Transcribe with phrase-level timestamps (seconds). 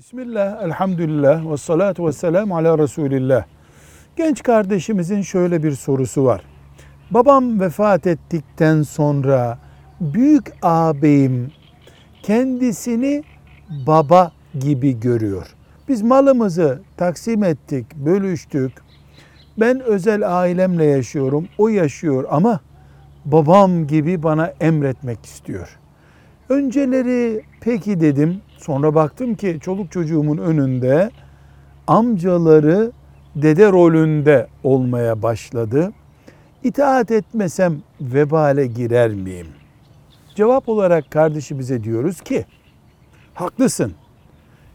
[0.00, 3.44] Bismillah, elhamdülillah ve salatu ve selamu ala Resulillah.
[4.16, 6.42] Genç kardeşimizin şöyle bir sorusu var.
[7.10, 9.58] Babam vefat ettikten sonra
[10.00, 11.52] büyük ağabeyim
[12.22, 13.24] kendisini
[13.86, 15.56] baba gibi görüyor.
[15.88, 18.72] Biz malımızı taksim ettik, bölüştük.
[19.58, 22.60] Ben özel ailemle yaşıyorum, o yaşıyor ama
[23.24, 25.78] babam gibi bana emretmek istiyor.
[26.48, 28.40] Önceleri peki dedim.
[28.62, 31.10] Sonra baktım ki çoluk çocuğumun önünde
[31.86, 32.92] amcaları
[33.36, 35.92] dede rolünde olmaya başladı.
[36.64, 39.46] İtaat etmesem vebale girer miyim?
[40.34, 42.44] Cevap olarak kardeşimize diyoruz ki
[43.34, 43.92] haklısın.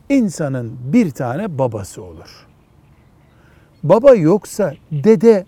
[0.10, 2.48] İnsanın bir tane babası olur.
[3.84, 5.46] Baba yoksa dede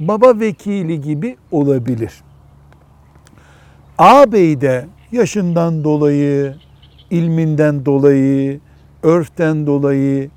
[0.00, 2.12] baba vekili gibi olabilir.
[3.98, 6.54] Ağabey de yaşından dolayı,
[7.10, 8.60] ilminden dolayı,
[9.02, 10.30] örften dolayı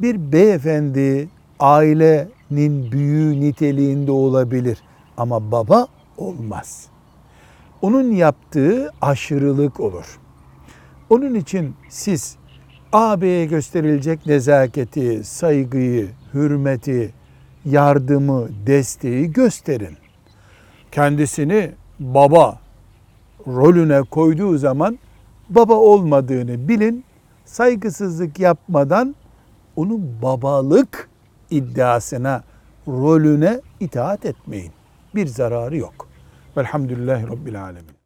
[0.00, 1.28] bir beyefendi
[1.60, 4.78] ailenin büyüğü niteliğinde olabilir
[5.16, 6.86] ama baba olmaz.
[7.82, 10.18] Onun yaptığı aşırılık olur.
[11.10, 12.36] Onun için siz
[12.92, 17.14] ağabeye gösterilecek nezaketi, saygıyı, hürmeti,
[17.64, 19.96] yardımı, desteği gösterin.
[20.92, 22.60] Kendisini baba
[23.46, 24.98] rolüne koyduğu zaman
[25.50, 27.04] baba olmadığını bilin.
[27.44, 29.14] Saygısızlık yapmadan
[29.76, 31.08] onun babalık
[31.50, 32.42] iddiasına,
[32.88, 34.72] rolüne itaat etmeyin.
[35.14, 36.08] Bir zararı yok.
[36.56, 37.97] Velhamdülillahi Rabbil Alemin.